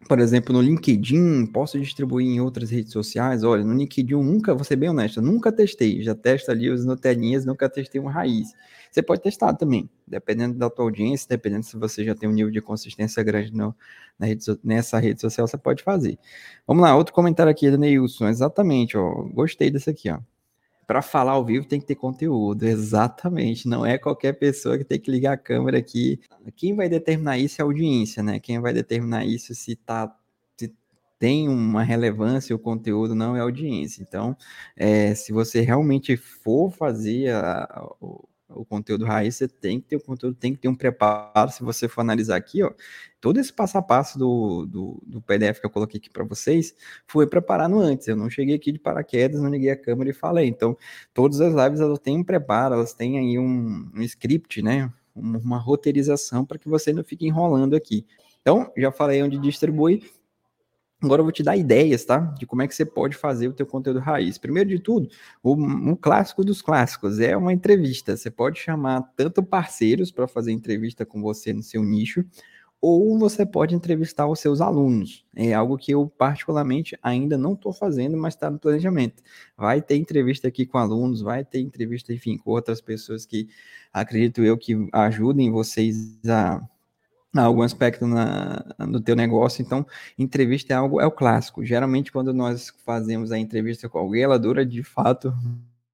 por 0.08 0.20
exemplo, 0.20 0.52
no 0.52 0.60
LinkedIn, 0.60 1.46
posso 1.46 1.78
distribuir 1.80 2.26
em 2.28 2.40
outras 2.40 2.70
redes 2.70 2.92
sociais. 2.92 3.42
Olha, 3.42 3.64
no 3.64 3.74
LinkedIn 3.74 4.14
nunca, 4.14 4.54
vou 4.54 4.64
ser 4.64 4.76
bem 4.76 4.88
honesto, 4.88 5.20
nunca 5.20 5.50
testei. 5.50 6.02
Já 6.02 6.14
testo 6.14 6.50
ali 6.50 6.70
os 6.70 6.84
Nutelinhas, 6.84 7.44
nunca 7.44 7.68
testei 7.68 8.00
uma 8.00 8.12
raiz. 8.12 8.48
Você 8.90 9.02
pode 9.02 9.22
testar 9.22 9.54
também, 9.54 9.90
dependendo 10.06 10.56
da 10.56 10.70
tua 10.70 10.84
audiência, 10.84 11.26
dependendo 11.28 11.64
se 11.64 11.76
você 11.76 12.04
já 12.04 12.14
tem 12.14 12.28
um 12.28 12.32
nível 12.32 12.52
de 12.52 12.60
consistência 12.60 13.22
grande 13.22 13.52
no, 13.52 13.74
na 14.18 14.26
rede, 14.26 14.44
nessa 14.62 14.98
rede 14.98 15.20
social, 15.20 15.46
você 15.46 15.58
pode 15.58 15.82
fazer. 15.82 16.18
Vamos 16.66 16.82
lá, 16.82 16.96
outro 16.96 17.12
comentário 17.12 17.50
aqui 17.50 17.70
do 17.70 17.78
Neilson. 17.78 18.28
Exatamente, 18.28 18.96
ó. 18.96 19.22
Gostei 19.32 19.70
desse 19.70 19.90
aqui, 19.90 20.10
ó 20.10 20.20
para 20.86 21.02
falar 21.02 21.32
ao 21.32 21.44
vivo 21.44 21.66
tem 21.66 21.80
que 21.80 21.86
ter 21.86 21.96
conteúdo, 21.96 22.64
exatamente. 22.64 23.68
Não 23.68 23.84
é 23.84 23.98
qualquer 23.98 24.34
pessoa 24.34 24.78
que 24.78 24.84
tem 24.84 25.00
que 25.00 25.10
ligar 25.10 25.32
a 25.32 25.36
câmera 25.36 25.78
aqui. 25.78 26.20
Quem 26.54 26.74
vai 26.74 26.88
determinar 26.88 27.38
isso 27.38 27.60
é 27.60 27.62
a 27.62 27.66
audiência, 27.66 28.22
né? 28.22 28.38
Quem 28.38 28.60
vai 28.60 28.72
determinar 28.72 29.24
isso 29.24 29.54
se 29.54 29.74
tá 29.76 30.16
se 30.56 30.72
tem 31.18 31.48
uma 31.48 31.82
relevância 31.82 32.54
o 32.54 32.58
conteúdo 32.58 33.14
não 33.14 33.36
é 33.36 33.40
a 33.40 33.42
audiência. 33.42 34.02
Então, 34.02 34.36
é, 34.76 35.14
se 35.14 35.32
você 35.32 35.60
realmente 35.60 36.16
for 36.16 36.70
fazer 36.70 37.34
a, 37.34 37.88
o 38.00 38.28
o 38.48 38.64
conteúdo 38.64 39.04
raiz, 39.04 39.36
você 39.36 39.48
tem 39.48 39.80
que 39.80 39.88
ter 39.88 39.96
o 39.96 40.00
conteúdo, 40.00 40.36
tem 40.36 40.54
que 40.54 40.60
ter 40.60 40.68
um 40.68 40.74
preparo. 40.74 41.50
Se 41.50 41.62
você 41.62 41.88
for 41.88 42.00
analisar 42.00 42.36
aqui, 42.36 42.62
ó, 42.62 42.72
todo 43.20 43.38
esse 43.38 43.52
passo 43.52 43.76
a 43.76 43.82
passo 43.82 44.18
do, 44.18 44.66
do, 44.66 45.02
do 45.06 45.20
PDF 45.20 45.60
que 45.60 45.66
eu 45.66 45.70
coloquei 45.70 45.98
aqui 45.98 46.08
para 46.08 46.24
vocês 46.24 46.74
foi 47.06 47.26
preparado 47.26 47.78
antes. 47.78 48.06
Eu 48.06 48.16
não 48.16 48.30
cheguei 48.30 48.54
aqui 48.54 48.70
de 48.70 48.78
paraquedas, 48.78 49.40
não 49.40 49.50
liguei 49.50 49.70
a 49.70 49.76
câmera 49.76 50.10
e 50.10 50.12
falei. 50.12 50.46
Então, 50.46 50.76
todas 51.12 51.40
as 51.40 51.52
lives 51.54 51.80
elas 51.80 51.98
têm 51.98 52.18
um 52.18 52.24
preparo, 52.24 52.74
elas 52.74 52.94
têm 52.94 53.18
aí 53.18 53.38
um, 53.38 53.90
um 53.94 54.02
script, 54.02 54.62
né? 54.62 54.92
Uma, 55.14 55.58
roteirização 55.58 56.44
para 56.44 56.58
que 56.58 56.68
você 56.68 56.92
não 56.92 57.02
fique 57.02 57.26
enrolando 57.26 57.74
aqui. 57.74 58.06
Então, 58.42 58.70
já 58.76 58.92
falei 58.92 59.22
onde 59.22 59.38
distribui. 59.38 60.04
Agora 61.02 61.20
eu 61.20 61.24
vou 61.24 61.32
te 61.32 61.42
dar 61.42 61.56
ideias, 61.56 62.04
tá? 62.06 62.20
De 62.38 62.46
como 62.46 62.62
é 62.62 62.68
que 62.68 62.74
você 62.74 62.84
pode 62.84 63.16
fazer 63.16 63.48
o 63.48 63.52
teu 63.52 63.66
conteúdo 63.66 64.00
raiz. 64.00 64.38
Primeiro 64.38 64.70
de 64.70 64.78
tudo, 64.78 65.08
o, 65.42 65.52
o 65.92 65.96
clássico 65.96 66.42
dos 66.42 66.62
clássicos 66.62 67.20
é 67.20 67.36
uma 67.36 67.52
entrevista. 67.52 68.16
Você 68.16 68.30
pode 68.30 68.58
chamar 68.58 69.02
tanto 69.14 69.42
parceiros 69.42 70.10
para 70.10 70.26
fazer 70.26 70.52
entrevista 70.52 71.04
com 71.04 71.20
você 71.20 71.52
no 71.52 71.62
seu 71.62 71.82
nicho, 71.84 72.24
ou 72.80 73.18
você 73.18 73.44
pode 73.44 73.74
entrevistar 73.74 74.26
os 74.26 74.40
seus 74.40 74.60
alunos. 74.60 75.26
É 75.34 75.52
algo 75.52 75.76
que 75.76 75.92
eu, 75.92 76.08
particularmente, 76.08 76.98
ainda 77.02 77.36
não 77.36 77.52
estou 77.52 77.72
fazendo, 77.72 78.16
mas 78.16 78.34
está 78.34 78.50
no 78.50 78.58
planejamento. 78.58 79.22
Vai 79.56 79.82
ter 79.82 79.96
entrevista 79.96 80.48
aqui 80.48 80.64
com 80.64 80.78
alunos, 80.78 81.20
vai 81.20 81.44
ter 81.44 81.60
entrevista, 81.60 82.12
enfim, 82.12 82.38
com 82.38 82.50
outras 82.50 82.80
pessoas 82.80 83.26
que 83.26 83.48
acredito 83.92 84.42
eu 84.42 84.56
que 84.56 84.88
ajudem 84.92 85.50
vocês 85.50 86.18
a 86.26 86.62
algum 87.44 87.62
aspecto 87.62 88.06
na, 88.06 88.64
no 88.78 89.00
teu 89.00 89.16
negócio. 89.16 89.62
Então, 89.62 89.86
entrevista 90.18 90.72
é 90.72 90.76
algo, 90.76 91.00
é 91.00 91.06
o 91.06 91.10
clássico. 91.10 91.64
Geralmente, 91.64 92.12
quando 92.12 92.32
nós 92.32 92.72
fazemos 92.84 93.32
a 93.32 93.38
entrevista 93.38 93.88
com 93.88 93.98
alguém, 93.98 94.22
ela 94.22 94.38
dura 94.38 94.64
de 94.64 94.82
fato 94.82 95.34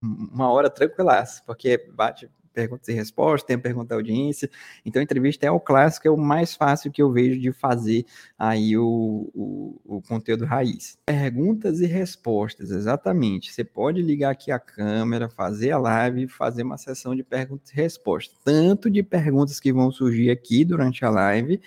uma 0.03 0.51
hora 0.51 0.69
tranquilaça, 0.69 1.43
porque 1.47 1.79
bate 1.95 2.29
perguntas 2.52 2.88
e 2.88 2.92
respostas, 2.92 3.47
tem 3.47 3.56
a 3.56 3.59
pergunta 3.59 3.88
da 3.88 3.94
audiência. 3.97 4.50
Então, 4.85 5.00
a 5.00 5.02
entrevista 5.02 5.47
é 5.47 5.50
o 5.50 5.61
clássico, 5.61 6.06
é 6.06 6.11
o 6.11 6.16
mais 6.16 6.54
fácil 6.54 6.90
que 6.92 7.02
eu 7.02 7.11
vejo 7.11 7.40
de 7.40 7.52
fazer 7.52 8.04
aí 8.38 8.76
o, 8.76 9.30
o, 9.35 9.80
o 9.85 10.02
conteúdo 10.02 10.44
raiz. 10.44 10.99
Perguntas 11.06 11.80
e 11.80 11.87
respostas, 11.87 12.71
exatamente. 12.71 13.52
Você 13.52 13.64
pode 13.64 14.02
ligar 14.02 14.30
aqui 14.30 14.50
a 14.50 14.59
câmera, 14.59 15.28
fazer 15.28 15.73
a 15.73 15.78
live, 15.78 16.28
fazer 16.28 16.62
uma 16.62 16.78
sessão 16.78 17.14
de 17.14 17.23
perguntas 17.23 17.71
e 17.71 17.75
respostas. 17.75 18.37
Tanto 18.44 18.90
de 18.90 19.02
perguntas 19.02 19.59
que 19.59 19.73
vão 19.73 19.90
surgir 19.90 20.30
aqui 20.30 20.64
durante 20.64 21.04
a 21.04 21.11
live, 21.11 21.61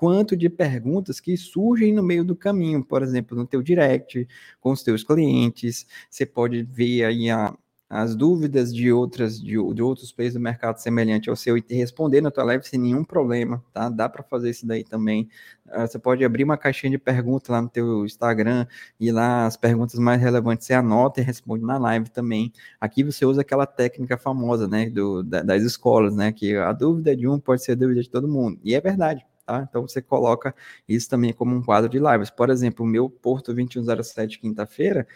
quanto 0.00 0.34
de 0.34 0.48
perguntas 0.48 1.20
que 1.20 1.36
surgem 1.36 1.92
no 1.92 2.02
meio 2.02 2.24
do 2.24 2.34
caminho, 2.34 2.82
por 2.82 3.02
exemplo, 3.02 3.36
no 3.36 3.46
teu 3.46 3.62
direct, 3.62 4.26
com 4.58 4.72
os 4.72 4.82
teus 4.82 5.04
clientes, 5.04 5.86
você 6.08 6.24
pode 6.24 6.62
ver 6.62 7.04
aí 7.04 7.28
a, 7.28 7.54
as 7.90 8.14
dúvidas 8.14 8.72
de 8.72 8.92
outras 8.92 9.40
de, 9.40 9.56
de, 9.74 9.82
outros 9.82 10.12
players 10.12 10.34
do 10.34 10.40
mercado 10.40 10.78
semelhante 10.78 11.28
ao 11.28 11.34
seu 11.34 11.58
e 11.58 11.64
responder 11.70 12.20
na 12.20 12.30
tua 12.30 12.44
live 12.44 12.64
sem 12.64 12.78
nenhum 12.78 13.02
problema, 13.02 13.64
tá? 13.72 13.88
Dá 13.88 14.08
para 14.08 14.22
fazer 14.22 14.50
isso 14.50 14.64
daí 14.64 14.84
também. 14.84 15.28
Uh, 15.66 15.80
você 15.80 15.98
pode 15.98 16.24
abrir 16.24 16.44
uma 16.44 16.56
caixinha 16.56 16.92
de 16.92 16.98
perguntas 16.98 17.48
lá 17.48 17.60
no 17.60 17.68
teu 17.68 18.04
Instagram 18.04 18.64
e 18.98 19.10
lá 19.10 19.44
as 19.44 19.56
perguntas 19.56 19.98
mais 19.98 20.22
relevantes 20.22 20.68
você 20.68 20.74
anota 20.74 21.20
e 21.20 21.24
responde 21.24 21.64
na 21.64 21.78
live 21.78 22.08
também. 22.10 22.52
Aqui 22.80 23.02
você 23.02 23.26
usa 23.26 23.40
aquela 23.40 23.66
técnica 23.66 24.16
famosa, 24.16 24.68
né, 24.68 24.88
do, 24.88 25.24
da, 25.24 25.42
das 25.42 25.64
escolas, 25.64 26.14
né, 26.14 26.30
que 26.30 26.54
a 26.54 26.72
dúvida 26.72 27.16
de 27.16 27.26
um 27.26 27.40
pode 27.40 27.64
ser 27.64 27.72
a 27.72 27.74
dúvida 27.74 28.02
de 28.02 28.08
todo 28.08 28.28
mundo. 28.28 28.60
E 28.62 28.72
é 28.72 28.80
verdade. 28.80 29.26
Tá? 29.44 29.66
Então 29.68 29.82
você 29.82 30.00
coloca 30.00 30.54
isso 30.88 31.10
também 31.10 31.32
como 31.32 31.56
um 31.56 31.62
quadro 31.62 31.90
de 31.90 31.98
lives. 31.98 32.30
Por 32.30 32.50
exemplo, 32.50 32.86
o 32.86 32.88
meu 32.88 33.10
Porto 33.10 33.52
2107 33.52 34.38
quinta-feira 34.38 35.08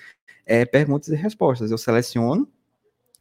é 0.45 0.65
perguntas 0.65 1.09
e 1.09 1.15
respostas. 1.15 1.71
Eu 1.71 1.79
seleciono 1.79 2.49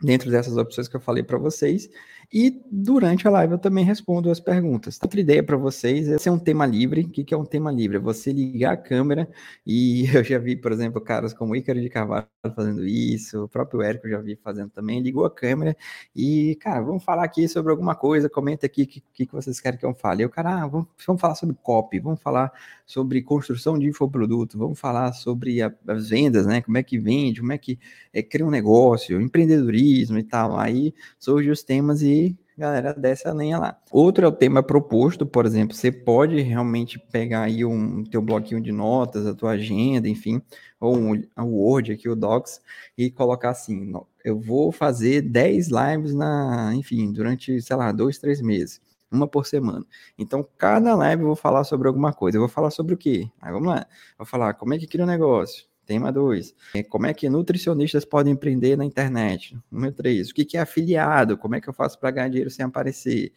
dentro 0.04 0.30
dessas 0.30 0.58
opções 0.58 0.88
que 0.88 0.96
eu 0.96 1.00
falei 1.02 1.24
para 1.24 1.38
vocês. 1.38 1.90
E 2.34 2.64
durante 2.72 3.28
a 3.28 3.32
live 3.32 3.54
eu 3.54 3.60
também 3.60 3.86
respondo 3.86 4.32
as 4.32 4.40
perguntas. 4.40 5.00
Outra 5.04 5.22
ideia 5.22 5.44
para 5.44 5.56
vocês 5.56 6.08
é 6.08 6.18
ser 6.18 6.32
um 6.32 6.40
tema 6.40 6.66
livre. 6.66 7.02
O 7.02 7.10
que 7.10 7.32
é 7.32 7.38
um 7.38 7.46
tema 7.46 7.72
livre? 7.72 7.98
É 7.98 8.00
você 8.00 8.34
ligar 8.34 8.74
a 8.74 8.78
câmera 8.78 9.30
e 9.64 10.06
eu 10.12 10.24
já 10.24 10.40
vi, 10.40 10.56
por 10.56 10.72
exemplo, 10.72 11.00
caras 11.00 11.32
como 11.32 11.56
Ícaro 11.56 11.80
de 11.80 11.90
Carvalho 11.90 12.28
fazendo 12.56 12.84
isso, 12.88 13.44
o 13.44 13.48
próprio 13.48 13.84
Érico 13.84 14.10
já 14.10 14.20
vi 14.20 14.36
fazendo 14.36 14.72
também, 14.72 15.00
ligou 15.00 15.26
a 15.26 15.30
câmera 15.32 15.78
e, 16.16 16.58
cara, 16.60 16.82
vamos 16.82 17.04
falar 17.04 17.24
aqui 17.24 17.48
sobre 17.48 17.72
alguma 17.72 17.94
coisa, 17.94 18.28
comenta 18.28 18.66
aqui 18.66 18.82
o 18.84 18.88
que, 18.88 19.26
que, 19.28 19.32
vocês 19.32 19.60
querem 19.60 19.78
que 19.78 19.86
eu 19.86 19.94
fale. 19.94 20.24
E 20.24 20.26
o 20.26 20.30
cara, 20.30 20.64
ah, 20.64 20.68
vamos, 20.68 20.88
vamos 21.06 21.22
falar 21.22 21.36
sobre 21.36 21.56
copy, 21.62 22.00
vamos 22.00 22.20
falar 22.20 22.52
sobre 22.84 23.22
construção 23.22 23.78
de 23.78 23.88
infoproduto, 23.88 24.58
vamos 24.58 24.80
falar 24.80 25.14
sobre 25.14 25.62
a, 25.62 25.72
as 25.88 26.10
vendas, 26.10 26.48
né? 26.48 26.62
Como 26.62 26.78
é 26.80 26.84
que 26.84 26.98
vende, 26.98 27.42
como 27.42 27.54
é 27.54 27.60
que 27.60 27.80
é, 28.12 28.24
cria 28.24 28.46
um 28.46 28.50
negócio, 28.50 29.22
empreendedorismo 29.22 30.18
e 30.18 30.24
tal. 30.24 30.58
Aí 30.58 30.94
surgem 31.20 31.52
os 31.52 31.64
temas 31.64 32.02
e 32.02 32.23
galera 32.58 32.94
desce 32.94 33.28
a 33.28 33.34
lenha 33.34 33.58
lá. 33.58 33.80
Outro 33.92 34.26
é 34.26 34.28
o 34.28 34.32
tema 34.32 34.62
proposto, 34.62 35.26
por 35.26 35.46
exemplo, 35.46 35.76
você 35.76 35.92
pode 35.92 36.40
realmente 36.42 37.00
pegar 37.00 37.44
aí 37.44 37.66
um 37.66 38.04
teu 38.04 38.22
bloquinho 38.22 38.62
de 38.62 38.72
notas, 38.72 39.26
a 39.26 39.34
tua 39.34 39.52
agenda, 39.52 40.08
enfim, 40.08 40.42
ou 40.80 40.98
um, 40.98 41.22
o 41.38 41.46
Word 41.46 41.92
aqui, 41.92 42.10
o 42.10 42.16
Docs, 42.16 42.62
e 42.98 43.10
colocar 43.10 43.52
assim, 43.52 43.92
eu 44.24 44.40
vou 44.40 44.72
fazer 44.72 45.22
10 45.22 45.70
lives 45.70 46.14
na, 46.14 46.74
enfim, 46.76 47.12
durante, 47.12 47.62
sei 47.62 47.76
lá, 47.76 47.92
dois, 47.92 48.18
três 48.18 48.42
meses. 48.42 48.82
Uma 49.12 49.28
por 49.28 49.46
semana. 49.46 49.86
Então, 50.18 50.48
cada 50.58 50.96
live 50.96 51.22
eu 51.22 51.28
vou 51.28 51.36
falar 51.36 51.64
sobre 51.66 51.88
alguma 51.88 52.12
coisa. 52.12 52.38
Eu 52.38 52.42
vou 52.42 52.50
falar 52.50 52.72
sobre 52.72 52.96
o 52.96 52.98
quê? 52.98 53.30
Aí 53.40 53.52
vamos 53.52 53.68
lá. 53.68 53.86
Vou 54.18 54.26
falar 54.26 54.56
como 54.56 54.74
é 54.74 54.80
que 54.80 54.88
cria 54.88 55.04
um 55.04 55.08
negócio 55.08 55.66
Tema 55.86 56.12
2. 56.12 56.56
É, 56.76 56.84
como 56.84 57.06
é 57.06 57.14
que 57.14 57.30
nutricionistas 57.30 58.06
podem 58.06 58.34
empreender 58.34 58.78
na 58.78 58.86
internet? 58.86 59.58
Número 59.72 59.94
3. 59.94 60.30
O 60.30 60.34
que 60.34 60.58
é 60.58 60.62
afiliado? 60.62 61.38
Como 61.38 61.56
é 61.56 61.62
que 61.62 61.70
eu 61.70 61.74
faço 61.74 62.00
para 62.00 62.12
ganhar 62.12 62.30
dinheiro 62.30 62.50
sem 62.50 62.66
aparecer? 62.66 63.32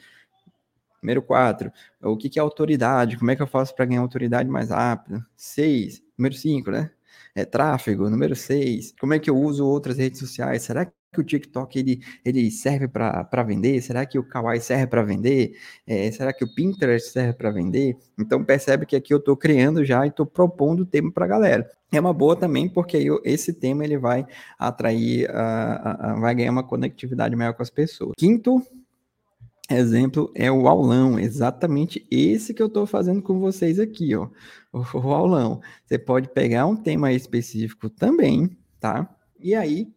Número 1.03 1.23
4. 1.23 1.73
O 2.03 2.17
que 2.17 2.39
é 2.39 2.43
autoridade? 2.43 3.17
Como 3.17 3.31
é 3.31 3.37
que 3.37 3.43
eu 3.43 3.47
faço 3.47 3.75
para 3.75 3.85
ganhar 3.85 4.01
autoridade 4.01 4.49
mais 4.49 4.71
rápido? 4.71 5.25
6. 5.37 6.03
Número 6.19 6.35
5, 6.35 6.71
né? 6.71 6.91
É 7.35 7.45
tráfego. 7.45 8.09
Número 8.09 8.35
6. 8.35 8.95
Como 8.99 9.15
é 9.15 9.19
que 9.19 9.31
eu 9.31 9.37
uso 9.37 9.67
outras 9.67 9.99
redes 9.99 10.19
sociais? 10.19 10.63
Será 10.63 10.91
que 11.13 11.21
o 11.21 11.25
TikTok 11.25 11.79
ele, 11.79 12.01
ele 12.25 12.51
serve 12.51 12.89
para 12.89 13.43
vender? 13.43 13.81
Será 13.81 14.05
que 14.05 14.19
o 14.19 14.25
Kawaii 14.25 14.61
serve 14.61 14.87
para 14.87 15.03
vender? 15.03 15.57
É, 15.87 16.11
será 16.11 16.33
que 16.33 16.45
o 16.45 16.55
Pinterest 16.55 17.11
serve 17.11 17.33
para 17.33 17.51
vender? 17.51 17.97
Então 18.19 18.45
percebe 18.45 18.87
que 18.87 18.97
aqui 18.97 19.13
eu 19.13 19.19
estou 19.19 19.37
criando 19.37 19.85
já 19.85 20.05
e 20.05 20.09
estou 20.09 20.27
propondo 20.27 20.81
o 20.81 20.87
tema 20.87 21.11
para 21.11 21.25
a 21.25 21.29
galera. 21.29 21.71
É 21.91 22.01
uma 22.01 22.13
boa 22.13 22.37
também 22.37 22.69
porque 22.69 22.97
aí 22.97 23.07
esse 23.25 23.53
tema 23.53 23.85
ele 23.85 23.97
vai 23.97 24.27
atrair, 24.59 25.31
uh, 25.31 26.17
uh, 26.17 26.21
vai 26.21 26.35
ganhar 26.35 26.53
uma 26.53 26.65
conectividade 26.65 27.35
maior 27.35 27.55
com 27.55 27.63
as 27.63 27.71
pessoas. 27.71 28.13
Quinto 28.17 28.63
exemplo 29.71 30.31
é 30.35 30.51
o 30.51 30.69
aulão, 30.69 31.19
exatamente 31.19 32.07
esse 32.11 32.55
que 32.55 32.63
eu 32.63 32.69
estou 32.69 32.87
fazendo 32.87 33.21
com 33.21 33.41
vocês 33.41 33.81
aqui, 33.81 34.15
ó, 34.15 34.29
o, 34.73 34.99
o 34.99 35.13
aulão. 35.13 35.61
Você 35.85 35.99
pode 35.99 36.29
pegar 36.29 36.67
um 36.67 36.77
tema 36.77 37.13
específico 37.13 37.91
também, 37.91 38.57
tá? 38.79 39.09
E 39.41 39.55
aí 39.55 39.96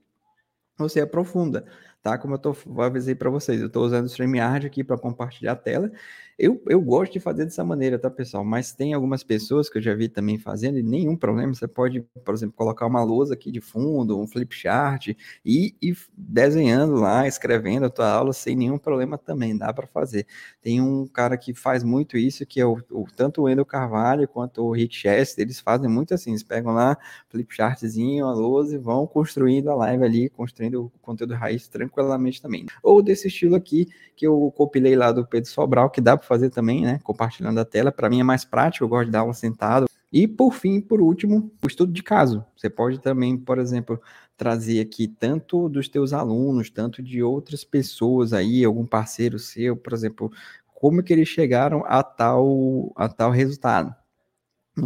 você 0.80 1.02
aprofunda, 1.02 1.66
tá? 2.02 2.18
Como 2.18 2.36
eu 2.36 2.40
tô, 2.40 2.56
avisei 2.82 3.16
para 3.16 3.30
vocês, 3.30 3.62
eu 3.62 3.68
estou 3.68 3.86
usando 3.86 4.06
o 4.06 4.08
StreamYard 4.08 4.68
aqui 4.68 4.84
para 4.84 4.98
compartilhar 4.98 5.54
a 5.54 5.56
tela 5.56 5.92
eu, 6.40 6.62
eu 6.68 6.80
gosto 6.80 7.12
de 7.12 7.20
fazer 7.20 7.44
dessa 7.44 7.66
maneira, 7.66 8.00
tá, 8.00 8.10
pessoal? 8.10 8.46
Mas 8.46 8.72
tem 8.72 8.94
algumas 8.94 9.24
pessoas 9.24 9.70
que 9.70 9.78
eu 9.78 9.82
já 9.82 9.94
vi 9.94 10.08
também 10.08 10.38
fazendo 10.40 10.80
e 10.80 10.84
nenhum 10.84 11.18
problema. 11.18 11.54
Você 11.54 11.68
pode, 11.68 12.02
por 12.24 12.34
exemplo, 12.34 12.56
colocar 12.56 12.86
uma 12.86 13.04
lousa 13.04 13.34
aqui 13.34 13.52
de 13.52 13.60
fundo, 13.60 14.18
um 14.18 14.26
flip 14.26 14.56
chart 14.56 15.10
e 15.44 15.76
ir 15.82 15.98
desenhando 16.18 16.94
lá, 16.94 17.28
escrevendo 17.28 17.88
a 17.88 17.90
tua 17.90 18.10
aula 18.10 18.32
sem 18.32 18.56
nenhum 18.56 18.78
problema 18.78 19.18
também, 19.18 19.58
dá 19.58 19.74
para 19.74 19.86
fazer. 19.86 20.26
Tem 20.62 20.80
um 20.80 21.06
cara 21.06 21.38
que 21.38 21.54
faz 21.54 21.84
muito 21.84 22.18
isso, 22.18 22.46
que 22.46 22.62
é 22.62 22.66
o, 22.66 22.80
o 22.90 23.06
tanto 23.14 23.42
o 23.42 23.44
Wendel 23.44 23.66
Carvalho 23.66 24.26
quanto 24.26 24.64
o 24.64 24.72
Rick 24.72 24.96
Chester, 24.96 25.44
eles 25.44 25.60
fazem 25.60 25.90
muito 25.90 26.14
assim, 26.14 26.32
eles 26.32 26.44
pegam 26.44 26.74
lá 26.74 26.98
flip 27.28 27.54
chartzinho, 27.54 28.26
a 28.26 28.34
lousa 28.34 28.76
e 28.76 28.78
vão 28.78 29.06
construindo 29.06 29.70
a 29.70 29.76
live 29.76 30.06
ali, 30.06 30.30
construindo 30.30 30.86
o 30.86 31.00
conteúdo 31.02 31.34
raiz 31.34 31.68
tranquilamente 31.68 32.42
também. 32.42 32.66
Ou 32.82 33.02
desse 33.02 33.28
estilo 33.28 33.56
aqui, 33.56 33.88
que 34.16 34.26
eu 34.26 34.54
compilei 34.56 34.96
lá 34.96 35.12
do 35.12 35.26
Pedro 35.26 35.50
Sobral, 35.50 35.90
que 35.90 36.00
dá 36.00 36.16
para 36.16 36.29
fazer 36.30 36.50
também, 36.50 36.84
né? 36.84 37.00
Compartilhando 37.04 37.60
a 37.60 37.66
tela. 37.66 37.92
Para 37.92 38.10
mim 38.10 38.22
é 38.22 38.24
mais 38.24 38.46
prático, 38.46 38.86
eu 38.86 38.90
gosto 38.90 39.08
de 39.08 39.12
dar 39.12 39.20
aula 39.20 39.34
sentado. 39.34 39.88
E 40.12 40.28
por 40.28 40.54
fim, 40.54 40.80
por 40.80 41.02
último, 41.02 41.52
o 41.64 41.68
estudo 41.68 41.92
de 41.92 42.02
caso. 42.02 42.46
Você 42.56 42.70
pode 42.70 43.00
também, 43.00 43.38
por 43.38 43.60
exemplo, 43.60 44.02
trazer 44.38 44.80
aqui 44.80 45.08
tanto 45.08 45.68
dos 45.68 45.90
teus 45.90 46.14
alunos, 46.14 46.70
tanto 46.70 47.04
de 47.04 47.22
outras 47.22 47.64
pessoas 47.64 48.32
aí, 48.34 48.64
algum 48.64 48.86
parceiro 48.86 49.38
seu, 49.38 49.76
por 49.76 49.94
exemplo, 49.94 50.32
como 50.74 51.04
que 51.04 51.12
eles 51.12 51.28
chegaram 51.28 51.84
a 51.86 52.02
tal, 52.02 52.94
a 52.96 53.10
tal 53.10 53.32
resultado. 53.32 53.94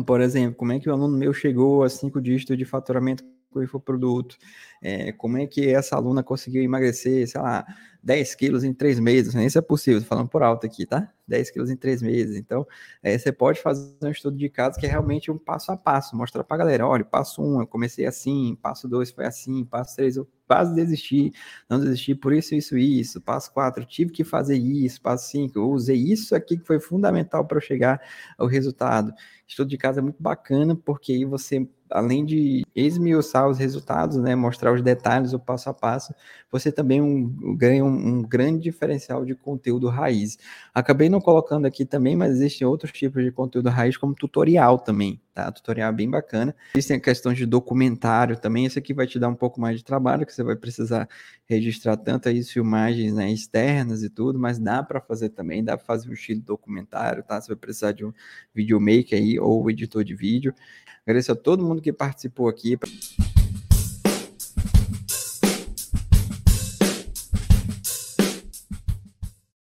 Por 0.06 0.22
exemplo, 0.22 0.56
como 0.56 0.72
é 0.72 0.80
que 0.80 0.90
o 0.90 0.94
aluno 0.94 1.16
meu 1.16 1.34
chegou 1.34 1.84
a 1.84 1.90
cinco 1.90 2.20
dígitos 2.20 2.58
de 2.58 2.66
faturamento 2.66 3.24
o 3.60 3.64
infoproduto? 3.64 4.38
É, 4.82 5.12
como 5.14 5.38
é 5.38 5.48
que 5.48 5.68
essa 5.70 5.96
aluna 5.96 6.24
conseguiu 6.24 6.62
emagrecer, 6.64 7.28
sei 7.28 7.42
lá, 7.42 7.66
10 8.04 8.36
quilos 8.36 8.66
em 8.66 8.74
três 8.74 9.00
meses, 9.00 9.34
né? 9.34 9.46
isso 9.46 9.58
é 9.58 9.62
possível, 9.62 10.02
falando 10.02 10.28
por 10.28 10.44
alto 10.44 10.66
aqui, 10.66 10.86
tá? 10.86 11.10
10 11.26 11.52
quilos 11.52 11.70
em 11.72 11.78
três 11.78 12.02
meses. 12.02 12.36
Então, 12.36 12.68
é, 13.02 13.18
você 13.18 13.32
pode 13.32 13.62
fazer 13.62 13.96
um 14.04 14.10
estudo 14.10 14.36
de 14.38 14.50
caso 14.50 14.78
que 14.78 14.86
é 14.86 14.90
realmente 14.90 15.32
um 15.32 15.38
passo 15.38 15.72
a 15.72 15.78
passo, 15.78 16.16
mostrar 16.16 16.46
a 16.48 16.58
galera, 16.58 16.86
olha, 16.86 17.06
passo 17.06 17.42
um, 17.42 17.62
eu 17.62 17.68
comecei 17.68 18.06
assim, 18.06 18.58
passo 18.62 18.90
dois 18.90 19.10
foi 19.10 19.26
assim, 19.26 19.64
passo 19.64 19.96
três, 19.96 20.18
eu 20.18 20.28
quase 20.46 20.76
desisti, 20.76 21.32
não 21.70 21.80
desisti 21.80 22.14
por 22.14 22.34
isso, 22.34 22.54
isso, 22.54 22.78
isso, 22.78 23.22
passo 23.22 23.54
quatro, 23.54 23.86
tive 23.86 24.12
que 24.12 24.26
fazer 24.26 24.58
isso, 24.58 25.02
passo 25.02 25.30
cinco, 25.32 25.58
eu 25.58 25.70
usei 25.70 25.96
isso 25.96 26.36
aqui 26.36 26.58
que 26.58 26.66
foi 26.66 26.82
fundamental 26.82 27.46
para 27.46 27.58
eu 27.58 27.62
chegar 27.62 28.02
ao 28.38 28.48
resultado. 28.48 29.14
Estudo 29.48 29.70
de 29.70 29.78
caso 29.78 30.00
é 30.00 30.02
muito 30.02 30.22
bacana, 30.22 30.76
porque 30.76 31.14
aí 31.14 31.26
você 31.26 31.68
além 31.94 32.26
de 32.26 32.66
esmiuçar 32.76 33.48
os 33.48 33.60
resultados, 33.60 34.18
né, 34.18 34.36
mostrar 34.36 34.74
os 34.74 34.82
detalhes, 34.82 35.32
o 35.32 35.40
passo 35.40 35.70
a 35.70 35.74
passo, 35.74 36.14
você 36.52 36.72
também 36.72 37.00
um, 37.02 37.56
ganha 37.56 37.86
um, 37.86 37.90
um, 37.90 38.22
grande 38.24 38.64
diferencial 38.64 39.24
de 39.24 39.36
conteúdo 39.36 39.88
raiz. 39.88 40.38
Acabei 40.74 41.08
não 41.08 41.22
colocando 41.22 41.68
aqui 41.68 41.86
também, 41.86 42.16
mas 42.16 42.32
existem 42.32 42.66
outros 42.66 42.92
tipos 42.92 43.24
de 43.24 43.32
conteúdo 43.32 43.70
raiz, 43.70 43.96
como 43.96 44.16
tutorial 44.16 44.80
também, 44.80 45.22
tá? 45.34 45.52
Tutorial 45.52 45.92
bem 45.92 46.10
bacana. 46.10 46.56
Existem 46.76 47.00
questões 47.00 47.38
de 47.38 47.46
documentário 47.46 48.38
também, 48.38 48.66
esse 48.66 48.78
aqui 48.78 48.94
vai 48.94 49.08
te 49.08 49.18
dar 49.20 49.30
um 49.30 49.36
pouco 49.36 49.60
mais 49.60 49.78
de 49.78 49.84
trabalho, 49.84 50.26
que 50.26 50.34
você 50.34 50.44
vai 50.44 50.56
precisar 50.56 51.10
registrar 51.46 51.98
tanto 51.98 52.30
aí 52.30 52.44
filmagens 52.44 53.14
né, 53.14 53.32
externas 53.32 54.04
e 54.04 54.10
tudo, 54.10 54.40
mas 54.40 54.60
dá 54.60 54.84
para 54.84 55.02
fazer 55.02 55.30
também, 55.30 55.64
dá 55.64 55.78
para 55.78 55.86
fazer 55.86 56.10
um 56.10 56.14
estilo 56.14 56.42
documentário, 56.42 57.24
tá? 57.24 57.40
Você 57.40 57.48
vai 57.48 57.58
precisar 57.58 57.92
de 57.92 58.06
um 58.06 58.14
videomaker 58.54 59.18
aí, 59.18 59.40
ou 59.40 59.70
editor 59.70 60.04
de 60.04 60.16
vídeo. 60.16 60.54
Agradeço 61.06 61.32
a 61.32 61.36
todo 61.36 61.66
mundo 61.66 61.82
que 61.82 61.92
participou 61.92 62.48
aqui. 62.48 62.78